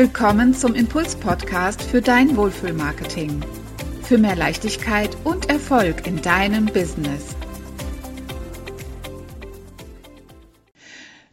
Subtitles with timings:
[0.00, 3.42] willkommen zum Impuls-Podcast für dein Wohlfühlmarketing.
[4.02, 7.36] Für mehr Leichtigkeit und Erfolg in deinem Business.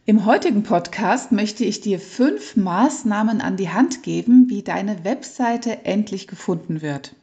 [0.04, 5.86] Im heutigen Podcast möchte ich dir fünf Maßnahmen an die Hand geben, wie deine Webseite
[5.86, 7.14] endlich gefunden wird.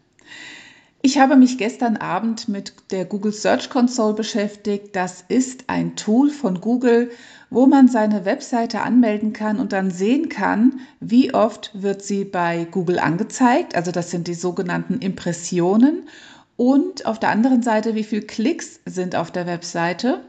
[1.05, 4.95] Ich habe mich gestern Abend mit der Google Search Console beschäftigt.
[4.95, 7.11] Das ist ein Tool von Google,
[7.51, 12.65] wo man seine Webseite anmelden kann und dann sehen kann, wie oft wird sie bei
[12.71, 13.75] Google angezeigt.
[13.75, 16.09] Also das sind die sogenannten Impressionen.
[16.57, 20.21] Und auf der anderen Seite, wie viele Klicks sind auf der Webseite.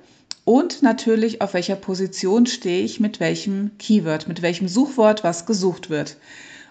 [0.45, 5.89] Und natürlich, auf welcher Position stehe ich mit welchem Keyword, mit welchem Suchwort, was gesucht
[5.89, 6.19] wird.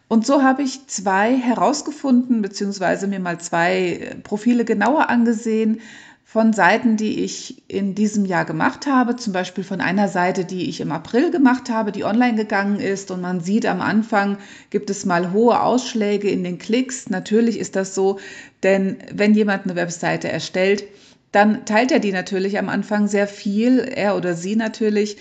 [0.08, 5.82] Und so habe ich zwei herausgefunden, beziehungsweise mir mal zwei äh, Profile genauer angesehen
[6.24, 9.16] von Seiten, die ich in diesem Jahr gemacht habe.
[9.16, 13.10] Zum Beispiel von einer Seite, die ich im April gemacht habe, die online gegangen ist.
[13.10, 14.38] Und man sieht am Anfang
[14.70, 17.10] gibt es mal hohe Ausschläge in den Klicks.
[17.10, 18.20] Natürlich ist das so,
[18.64, 20.84] denn wenn jemand eine Webseite erstellt,
[21.32, 25.18] dann teilt er die natürlich am Anfang sehr viel, er oder sie natürlich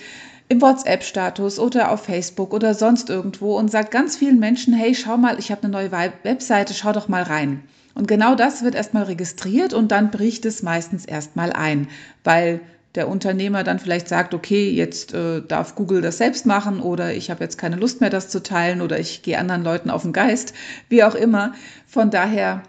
[0.48, 5.16] im WhatsApp-Status oder auf Facebook oder sonst irgendwo und sagt ganz vielen Menschen, hey, schau
[5.16, 7.62] mal, ich habe eine neue Webseite, schau doch mal rein.
[7.94, 11.88] Und genau das wird erstmal registriert und dann bricht es meistens erstmal ein,
[12.24, 12.60] weil
[12.94, 17.30] der Unternehmer dann vielleicht sagt, okay, jetzt äh, darf Google das selbst machen oder ich
[17.30, 20.12] habe jetzt keine Lust mehr, das zu teilen oder ich gehe anderen Leuten auf den
[20.12, 20.54] Geist,
[20.88, 21.54] wie auch immer.
[21.86, 22.62] Von daher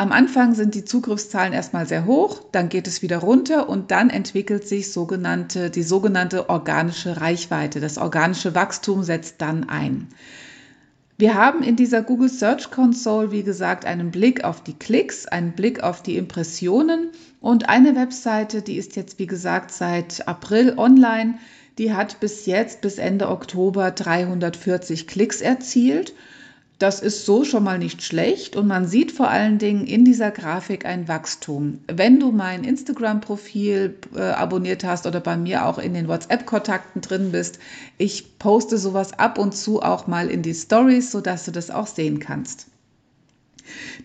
[0.00, 4.08] am Anfang sind die Zugriffszahlen erstmal sehr hoch, dann geht es wieder runter und dann
[4.08, 7.80] entwickelt sich sogenannte, die sogenannte organische Reichweite.
[7.80, 10.08] Das organische Wachstum setzt dann ein.
[11.18, 15.52] Wir haben in dieser Google Search Console, wie gesagt, einen Blick auf die Klicks, einen
[15.52, 17.10] Blick auf die Impressionen
[17.42, 21.34] und eine Webseite, die ist jetzt, wie gesagt, seit April online.
[21.76, 26.14] Die hat bis jetzt, bis Ende Oktober 340 Klicks erzielt
[26.80, 30.30] das ist so schon mal nicht schlecht und man sieht vor allen Dingen in dieser
[30.30, 31.80] Grafik ein Wachstum.
[31.86, 37.32] Wenn du mein Instagram-Profil äh, abonniert hast oder bei mir auch in den WhatsApp-Kontakten drin
[37.32, 37.58] bist,
[37.98, 41.86] ich poste sowas ab und zu auch mal in die Stories, sodass du das auch
[41.86, 42.66] sehen kannst.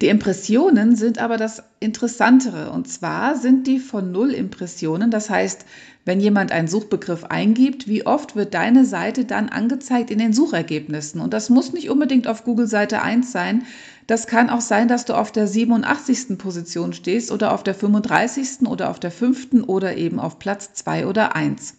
[0.02, 2.72] Die Impressionen sind aber das Interessantere.
[2.72, 5.12] Und zwar sind die von Null Impressionen.
[5.12, 5.66] Das heißt,
[6.06, 11.20] wenn jemand einen Suchbegriff eingibt, wie oft wird deine Seite dann angezeigt in den Suchergebnissen?
[11.20, 13.64] Und das muss nicht unbedingt auf Google Seite 1 sein.
[14.08, 16.38] Das kann auch sein, dass du auf der 87.
[16.38, 18.68] Position stehst oder auf der 35.
[18.68, 19.68] oder auf der 5.
[19.68, 21.74] oder eben auf Platz 2 oder 1.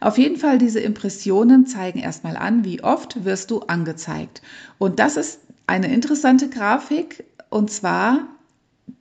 [0.00, 4.42] Auf jeden Fall, diese Impressionen zeigen erstmal an, wie oft wirst du angezeigt.
[4.76, 8.26] Und das ist eine interessante Grafik und zwar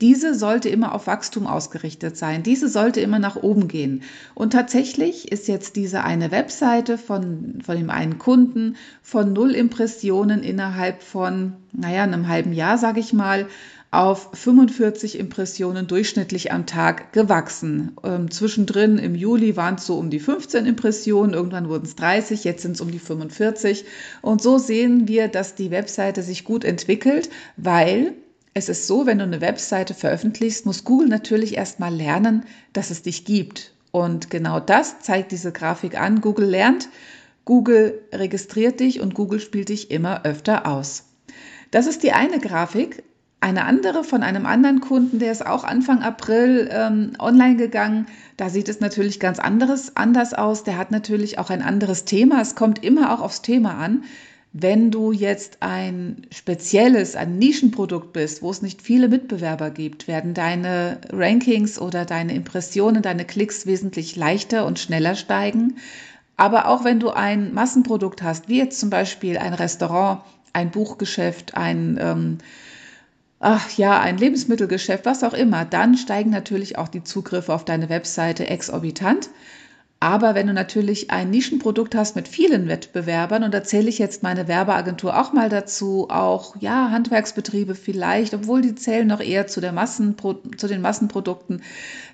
[0.02, 2.42] diese sollte immer auf Wachstum ausgerichtet sein.
[2.44, 4.04] Diese sollte immer nach oben gehen.
[4.34, 10.42] Und tatsächlich ist jetzt diese eine Webseite von, von dem einen Kunden von null Impressionen
[10.42, 13.48] innerhalb von, naja, einem halben Jahr, sage ich mal,
[13.94, 17.96] auf 45 Impressionen durchschnittlich am Tag gewachsen.
[18.04, 22.44] Ähm, zwischendrin im Juli waren es so um die 15 Impressionen, irgendwann wurden es 30,
[22.44, 23.86] jetzt sind es um die 45.
[24.24, 28.14] Und so sehen wir, dass die Webseite sich gut entwickelt, weil
[28.56, 33.04] es ist so, wenn du eine Webseite veröffentlichst, muss Google natürlich erstmal lernen, dass es
[33.04, 33.74] dich gibt.
[33.92, 36.20] Und genau das zeigt diese Grafik an.
[36.20, 36.90] Google lernt,
[37.46, 41.06] Google registriert dich und Google spielt dich immer öfter aus.
[41.70, 43.04] Das ist die eine Grafik.
[43.44, 48.06] Eine andere von einem anderen Kunden, der ist auch Anfang April ähm, online gegangen.
[48.38, 50.64] Da sieht es natürlich ganz anderes, anders aus.
[50.64, 52.40] Der hat natürlich auch ein anderes Thema.
[52.40, 54.06] Es kommt immer auch aufs Thema an.
[54.54, 60.34] Wenn du jetzt ein spezielles, ein Nischenprodukt bist, wo es nicht viele Mitbewerber gibt, werden
[60.34, 65.76] deine Rankings oder deine Impressionen, deine Klicks wesentlich leichter und schneller steigen.
[66.38, 70.22] Aber auch wenn du ein Massenprodukt hast, wie jetzt zum Beispiel ein Restaurant,
[70.54, 72.38] ein Buchgeschäft, ein ähm,
[73.44, 77.90] ach ja, ein Lebensmittelgeschäft, was auch immer, dann steigen natürlich auch die Zugriffe auf deine
[77.90, 79.30] Webseite exorbitant.
[80.00, 84.24] Aber wenn du natürlich ein Nischenprodukt hast mit vielen Wettbewerbern, und da zähle ich jetzt
[84.24, 89.62] meine Werbeagentur auch mal dazu, auch ja, Handwerksbetriebe vielleicht, obwohl die zählen noch eher zu,
[89.62, 91.62] der Massenpro zu den Massenprodukten,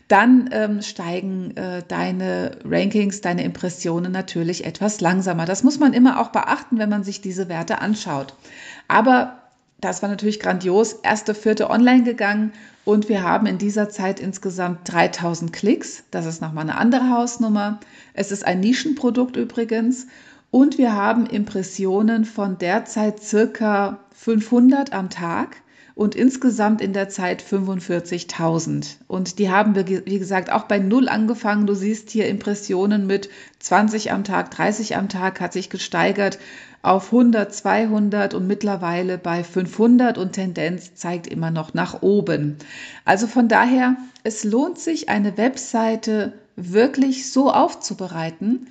[0.07, 5.45] dann ähm, steigen äh, deine Rankings, deine Impressionen natürlich etwas langsamer.
[5.45, 8.33] Das muss man immer auch beachten, wenn man sich diese Werte anschaut.
[8.87, 9.38] Aber
[9.81, 10.93] das war natürlich grandios.
[10.93, 12.51] Erste, vierte online gegangen
[12.85, 16.03] und wir haben in dieser Zeit insgesamt 3000 Klicks.
[16.11, 17.79] Das ist nochmal eine andere Hausnummer.
[18.13, 20.07] Es ist ein Nischenprodukt übrigens.
[20.51, 25.57] Und wir haben Impressionen von derzeit circa 500 am Tag.
[25.99, 28.99] Und insgesamt in der Zeit 45.000.
[29.09, 31.67] Und die haben wir, wie gesagt, auch bei Null angefangen.
[31.67, 33.29] Du siehst hier Impressionen mit
[33.59, 36.39] 20 am Tag, 30 am Tag, hat sich gesteigert
[36.83, 42.55] auf 100, 200 und mittlerweile bei 500 und Tendenz zeigt immer noch nach oben.
[43.03, 48.67] Also von daher, es lohnt sich, eine Webseite wirklich so aufzubereiten,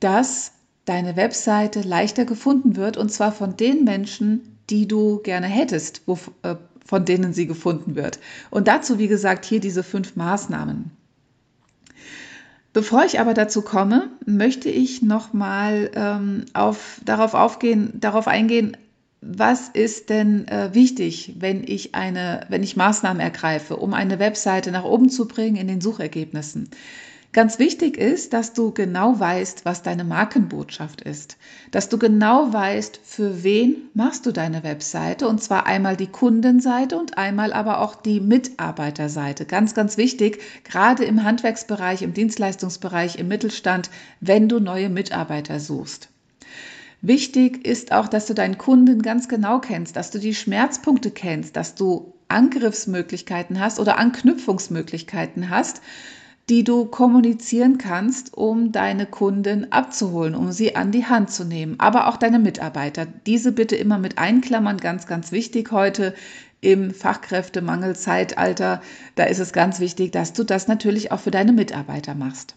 [0.00, 0.52] dass
[0.86, 6.18] deine Webseite leichter gefunden wird und zwar von den Menschen, die du gerne hättest, wo,
[6.42, 6.54] äh,
[6.84, 8.18] von denen sie gefunden wird.
[8.50, 10.90] Und dazu, wie gesagt, hier diese fünf Maßnahmen.
[12.72, 17.34] Bevor ich aber dazu komme, möchte ich nochmal ähm, auf, darauf,
[17.94, 18.76] darauf eingehen,
[19.20, 24.70] was ist denn äh, wichtig, wenn ich, eine, wenn ich Maßnahmen ergreife, um eine Webseite
[24.70, 26.70] nach oben zu bringen in den Suchergebnissen.
[27.32, 31.36] Ganz wichtig ist, dass du genau weißt, was deine Markenbotschaft ist.
[31.70, 35.28] Dass du genau weißt, für wen machst du deine Webseite.
[35.28, 39.44] Und zwar einmal die Kundenseite und einmal aber auch die Mitarbeiterseite.
[39.44, 43.90] Ganz, ganz wichtig, gerade im Handwerksbereich, im Dienstleistungsbereich, im Mittelstand,
[44.20, 46.08] wenn du neue Mitarbeiter suchst.
[47.00, 51.54] Wichtig ist auch, dass du deinen Kunden ganz genau kennst, dass du die Schmerzpunkte kennst,
[51.54, 55.80] dass du Angriffsmöglichkeiten hast oder Anknüpfungsmöglichkeiten hast
[56.50, 61.76] die du kommunizieren kannst, um deine Kunden abzuholen, um sie an die Hand zu nehmen,
[61.78, 63.06] aber auch deine Mitarbeiter.
[63.24, 66.12] Diese bitte immer mit einklammern, ganz, ganz wichtig heute
[66.60, 68.82] im Fachkräftemangelzeitalter.
[69.14, 72.56] Da ist es ganz wichtig, dass du das natürlich auch für deine Mitarbeiter machst.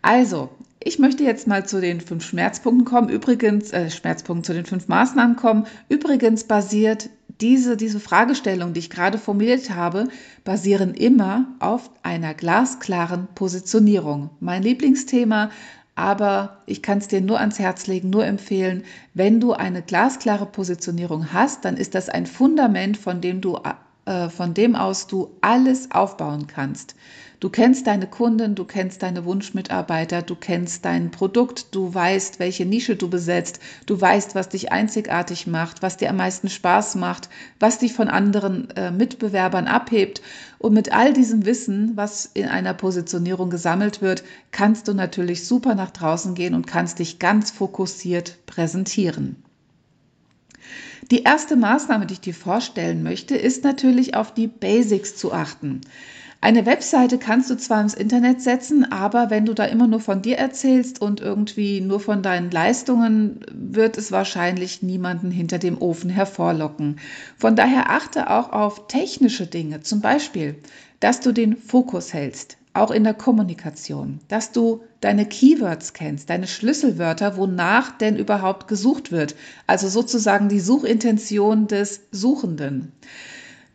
[0.00, 3.08] Also, ich möchte jetzt mal zu den fünf Schmerzpunkten kommen.
[3.08, 5.66] Übrigens, äh, Schmerzpunkten zu den fünf Maßnahmen kommen.
[5.88, 7.10] Übrigens basiert
[7.40, 10.08] diese, diese Fragestellung, die ich gerade formuliert habe,
[10.44, 14.30] basieren immer auf einer glasklaren Positionierung.
[14.40, 15.50] Mein Lieblingsthema,
[15.94, 18.84] aber ich kann es dir nur ans Herz legen, nur empfehlen,
[19.14, 23.58] wenn du eine glasklare Positionierung hast, dann ist das ein Fundament, von dem du
[24.06, 26.94] äh, von dem aus du alles aufbauen kannst.
[27.38, 32.64] Du kennst deine Kunden, du kennst deine Wunschmitarbeiter, du kennst dein Produkt, du weißt, welche
[32.64, 37.28] Nische du besetzt, du weißt, was dich einzigartig macht, was dir am meisten Spaß macht,
[37.60, 40.22] was dich von anderen äh, Mitbewerbern abhebt.
[40.58, 45.74] Und mit all diesem Wissen, was in einer Positionierung gesammelt wird, kannst du natürlich super
[45.74, 49.42] nach draußen gehen und kannst dich ganz fokussiert präsentieren.
[51.10, 55.82] Die erste Maßnahme, die ich dir vorstellen möchte, ist natürlich auf die Basics zu achten.
[56.46, 60.22] Eine Webseite kannst du zwar ins Internet setzen, aber wenn du da immer nur von
[60.22, 66.08] dir erzählst und irgendwie nur von deinen Leistungen, wird es wahrscheinlich niemanden hinter dem Ofen
[66.08, 67.00] hervorlocken.
[67.36, 70.54] Von daher achte auch auf technische Dinge, zum Beispiel,
[71.00, 76.46] dass du den Fokus hältst, auch in der Kommunikation, dass du deine Keywords kennst, deine
[76.46, 79.34] Schlüsselwörter, wonach denn überhaupt gesucht wird,
[79.66, 82.92] also sozusagen die Suchintention des Suchenden.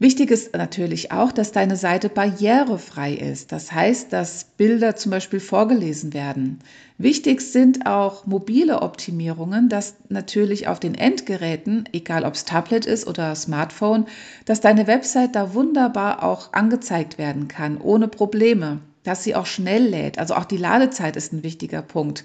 [0.01, 3.51] Wichtig ist natürlich auch, dass deine Seite barrierefrei ist.
[3.51, 6.57] Das heißt, dass Bilder zum Beispiel vorgelesen werden.
[6.97, 13.05] Wichtig sind auch mobile Optimierungen, dass natürlich auf den Endgeräten, egal ob es Tablet ist
[13.05, 14.07] oder Smartphone,
[14.45, 19.83] dass deine Website da wunderbar auch angezeigt werden kann, ohne Probleme dass sie auch schnell
[19.83, 20.19] lädt.
[20.19, 22.23] Also auch die Ladezeit ist ein wichtiger Punkt.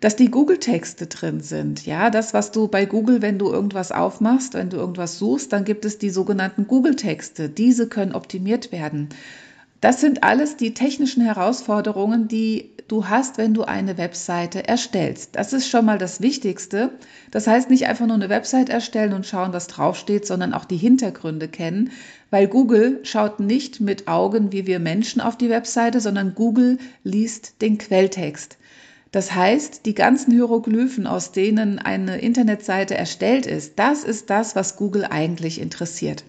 [0.00, 1.84] Dass die Google-Texte drin sind.
[1.84, 5.64] Ja, das, was du bei Google, wenn du irgendwas aufmachst, wenn du irgendwas suchst, dann
[5.64, 7.50] gibt es die sogenannten Google-Texte.
[7.50, 9.10] Diese können optimiert werden.
[9.80, 15.36] Das sind alles die technischen Herausforderungen, die du hast, wenn du eine Webseite erstellst.
[15.36, 16.90] Das ist schon mal das Wichtigste.
[17.30, 20.76] Das heißt nicht einfach nur eine Website erstellen und schauen, was draufsteht, sondern auch die
[20.76, 21.92] Hintergründe kennen,
[22.30, 27.62] weil Google schaut nicht mit Augen wie wir Menschen auf die Webseite, sondern Google liest
[27.62, 28.58] den Quelltext.
[29.12, 34.76] Das heißt, die ganzen Hieroglyphen, aus denen eine Internetseite erstellt ist, das ist das, was
[34.76, 36.24] Google eigentlich interessiert.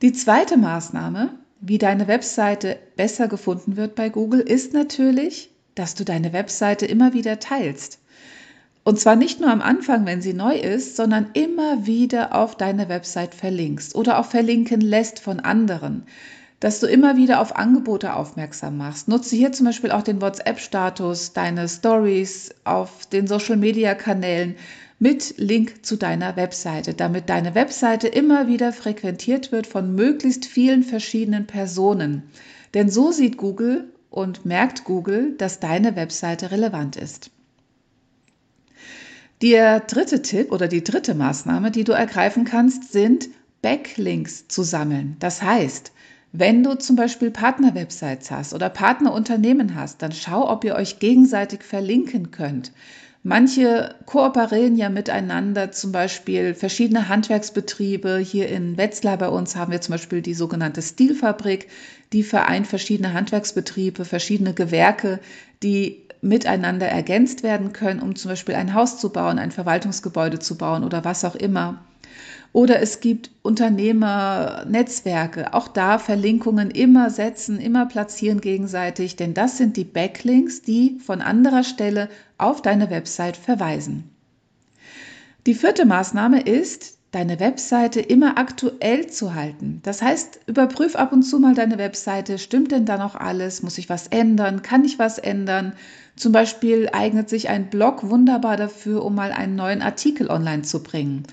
[0.00, 6.04] Die zweite Maßnahme wie deine Webseite besser gefunden wird bei Google, ist natürlich, dass du
[6.04, 8.00] deine Webseite immer wieder teilst.
[8.84, 12.90] Und zwar nicht nur am Anfang, wenn sie neu ist, sondern immer wieder auf deine
[12.90, 16.04] Website verlinkst oder auch verlinken lässt von anderen.
[16.64, 19.06] Dass du immer wieder auf Angebote aufmerksam machst.
[19.06, 24.56] Nutze hier zum Beispiel auch den WhatsApp-Status, deine Stories auf den Social-Media-Kanälen
[24.98, 30.84] mit Link zu deiner Webseite, damit deine Webseite immer wieder frequentiert wird von möglichst vielen
[30.84, 32.22] verschiedenen Personen.
[32.72, 37.30] Denn so sieht Google und merkt Google, dass deine Webseite relevant ist.
[39.42, 43.28] Der dritte Tipp oder die dritte Maßnahme, die du ergreifen kannst, sind
[43.60, 45.16] Backlinks zu sammeln.
[45.18, 45.92] Das heißt,
[46.36, 51.62] wenn du zum Beispiel Partnerwebsites hast oder Partnerunternehmen hast, dann schau, ob ihr euch gegenseitig
[51.62, 52.72] verlinken könnt.
[53.22, 58.18] Manche kooperieren ja miteinander, zum Beispiel verschiedene Handwerksbetriebe.
[58.18, 61.68] Hier in Wetzlar bei uns haben wir zum Beispiel die sogenannte Stilfabrik,
[62.12, 65.20] die vereint verschiedene Handwerksbetriebe, verschiedene Gewerke,
[65.62, 70.58] die miteinander ergänzt werden können, um zum Beispiel ein Haus zu bauen, ein Verwaltungsgebäude zu
[70.58, 71.84] bauen oder was auch immer.
[72.52, 75.54] Oder es gibt Unternehmernetzwerke.
[75.54, 81.20] Auch da Verlinkungen immer setzen, immer platzieren gegenseitig, denn das sind die Backlinks, die von
[81.20, 84.10] anderer Stelle auf deine Website verweisen.
[85.46, 89.80] Die vierte Maßnahme ist, deine Webseite immer aktuell zu halten.
[89.84, 92.38] Das heißt, überprüf ab und zu mal deine Webseite.
[92.38, 93.62] Stimmt denn da noch alles?
[93.62, 94.62] Muss ich was ändern?
[94.62, 95.74] Kann ich was ändern?
[96.16, 100.82] Zum Beispiel eignet sich ein Blog wunderbar dafür, um mal einen neuen Artikel online zu
[100.82, 101.24] bringen.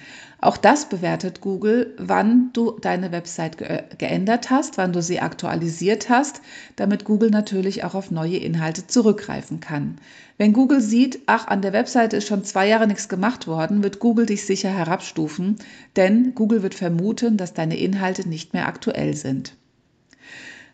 [0.44, 6.10] Auch das bewertet Google, wann du deine Website ge geändert hast, wann du sie aktualisiert
[6.10, 6.42] hast,
[6.76, 10.00] damit Google natürlich auch auf neue Inhalte zurückgreifen kann.
[10.40, 14.00] Wenn Google sieht, ach, an der Webseite ist schon zwei Jahre nichts gemacht worden, wird
[14.00, 15.58] Google dich sicher herabstufen,
[15.96, 19.56] denn Google wird vermuten, dass deine Inhalte nicht mehr aktuell sind.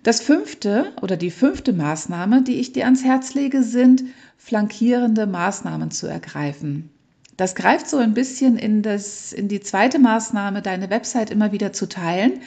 [0.02, 4.06] Das fünfte oder die fünfte Maßnahme, die ich dir ans Herz lege, sind
[4.38, 6.90] flankierende Maßnahmen zu ergreifen.
[7.38, 11.72] Das greift so ein bisschen in, das, in die zweite Maßnahme, deine Website immer wieder
[11.72, 12.42] zu teilen.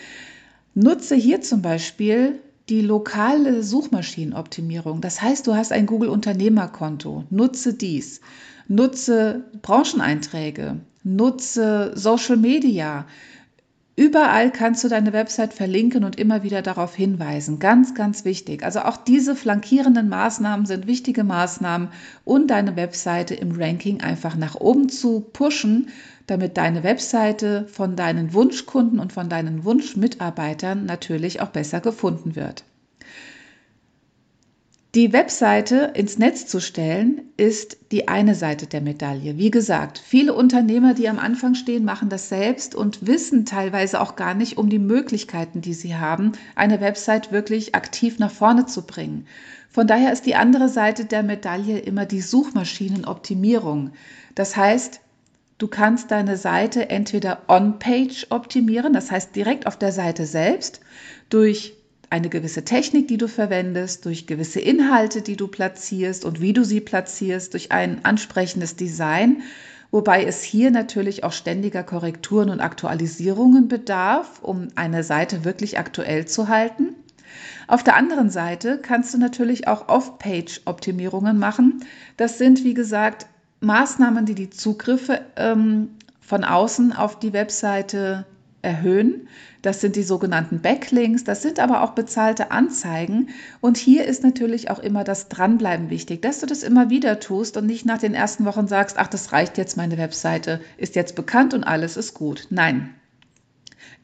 [0.75, 5.01] Nutze hier zum Beispiel die lokale Suchmaschinenoptimierung.
[5.01, 7.25] Das heißt, du hast ein Google Unternehmerkonto.
[7.31, 8.21] Nutze dies.
[8.69, 10.81] Nutze Brancheneinträge.
[11.03, 13.07] Nutze Social Media.
[13.97, 17.59] Überall kannst du deine Website verlinken und immer wieder darauf hinweisen.
[17.59, 18.63] Ganz, ganz wichtig.
[18.63, 21.89] Also auch diese flankierenden Maßnahmen sind wichtige Maßnahmen,
[22.25, 25.89] um deine Webseite im Ranking einfach nach oben zu pushen,
[26.27, 32.65] damit deine Webseite von deinen Wunschkunden und von deinen Wunschmitarbeitern natürlich auch besser gefunden wird.
[34.97, 39.39] Die Webseite ins Netz zu stellen, ist die eine Seite der Medaille.
[39.39, 44.17] Wie gesagt, viele Unternehmer, die am Anfang stehen, machen das selbst und wissen teilweise auch
[44.17, 48.83] gar nicht um die Möglichkeiten, die sie haben, eine Website wirklich aktiv nach vorne zu
[48.83, 49.29] bringen.
[49.71, 53.93] Von daher ist die andere Seite der Medaille immer die Suchmaschinenoptimierung.
[54.35, 55.03] Das heißt,
[55.59, 60.81] du kannst deine Seite entweder on-page optimieren, das heißt direkt auf der Seite selbst,
[61.29, 61.75] durch
[62.11, 66.64] eine gewisse Technik, die du verwendest, durch gewisse Inhalte, die du platzierst und wie du
[66.64, 69.43] sie platzierst, durch ein ansprechendes Design,
[69.93, 76.26] wobei es hier natürlich auch ständiger Korrekturen und Aktualisierungen bedarf, um eine Seite wirklich aktuell
[76.26, 76.97] zu halten.
[77.69, 81.85] Auf der anderen Seite kannst du natürlich auch Off-Page-Optimierungen machen.
[82.17, 83.26] Das sind, wie gesagt,
[83.61, 85.90] Maßnahmen, die die Zugriffe ähm,
[86.21, 88.26] von außen auf die Webseite
[88.62, 89.29] erhöhen.
[89.62, 93.29] Das sind die sogenannten Backlinks, das sind aber auch bezahlte Anzeigen.
[93.61, 97.57] Und hier ist natürlich auch immer das Dranbleiben wichtig, dass du das immer wieder tust
[97.57, 101.14] und nicht nach den ersten Wochen sagst, ach, das reicht jetzt, meine Webseite ist jetzt
[101.14, 102.47] bekannt und alles ist gut.
[102.50, 102.95] Nein.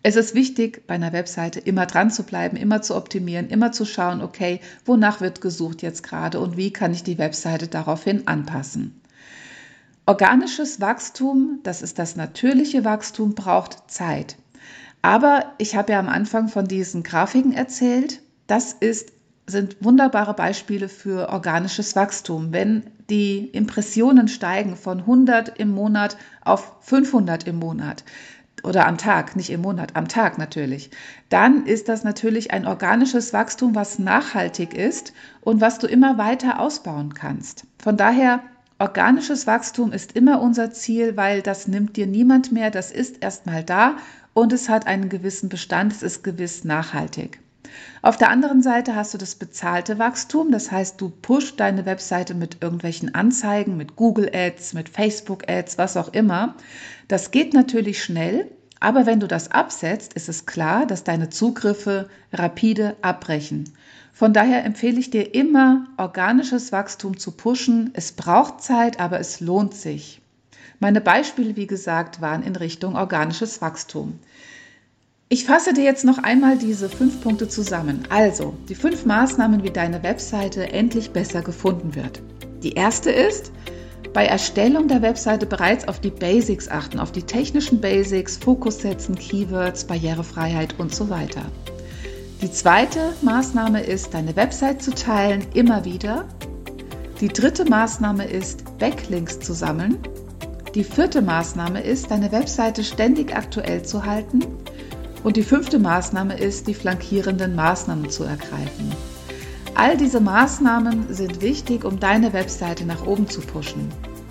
[0.03, 3.85] Es ist wichtig, bei einer Webseite immer dran zu bleiben, immer zu optimieren, immer zu
[3.85, 9.01] schauen, okay, wonach wird gesucht jetzt gerade und wie kann ich die Webseite daraufhin anpassen.
[10.09, 14.37] Organisches Wachstum, das ist das natürliche Wachstum, braucht Zeit.
[15.07, 18.23] Aber ich habe ja am Anfang von diesen Grafiken erzählt.
[18.49, 19.13] Das ist,
[19.47, 22.53] sind wunderbare Beispiele für organisches Wachstum.
[22.53, 28.03] Wenn die Impressionen steigen von 100 im Monat auf 500 im Monat,
[28.65, 30.91] oder am Tag, nicht im Monat, am Tag natürlich,
[31.29, 36.59] dann ist das natürlich ein organisches Wachstum, was nachhaltig ist und was du immer weiter
[36.59, 37.65] ausbauen kannst.
[37.79, 38.41] Von daher,
[38.81, 43.63] organisches Wachstum ist immer unser Ziel, weil das nimmt dir niemand mehr, das ist erstmal
[43.63, 43.99] da
[44.37, 47.41] und es hat einen gewissen Bestand, es ist gewiss nachhaltig.
[48.03, 52.35] Auf der anderen Seite hast du das bezahlte Wachstum, das heißt, du pushst deine Webseite
[52.35, 56.55] mit irgendwelchen Anzeigen, mit Google Ads, mit Facebook Ads, was auch immer.
[57.09, 62.11] Das geht natürlich schnell, aber wenn du das absetzt, ist es klar, dass deine Zugriffe
[62.31, 63.73] rapide abbrechen.
[64.13, 67.91] Von daher empfehle ich dir immer, organisches Wachstum zu pushen.
[67.95, 70.21] Es braucht Zeit, aber es lohnt sich.
[70.79, 74.19] Meine Beispiele, wie gesagt, waren in Richtung organisches Wachstum.
[75.29, 78.05] Ich fasse dir jetzt noch einmal diese fünf Punkte zusammen.
[78.11, 82.23] Also, die fünf Maßnahmen, wie deine Webseite endlich besser gefunden wird.
[82.63, 83.51] Die erste ist,
[84.13, 89.17] bei Erstellung der Webseite bereits auf die Basics achten, auf die technischen Basics, Fokus setzen,
[89.17, 91.43] Keywords, Barrierefreiheit und so weiter.
[92.43, 96.27] Die zweite Maßnahme ist, deine Website zu teilen, immer wieder.
[97.21, 99.99] Die dritte Maßnahme ist, Backlinks zu sammeln.
[100.77, 104.41] Die vierte Maßnahme ist, deine Webseite ständig aktuell zu halten.
[105.25, 108.93] Und die fünfte Maßnahme ist, die flankierenden Maßnahmen zu ergreifen.
[109.75, 113.89] All diese Maßnahmen sind wichtig, um deine Webseite nach oben zu pushen.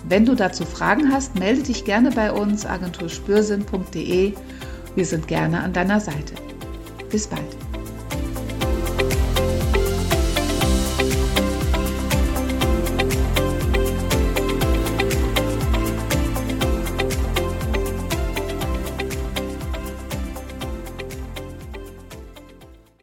[0.08, 4.34] Wenn du dazu Fragen hast, melde dich gerne bei uns agenturspürsinn.de.
[4.94, 6.34] Wir sind gerne an deiner Seite.
[7.10, 7.65] Bis bald.